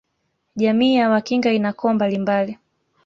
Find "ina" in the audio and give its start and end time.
1.57-1.71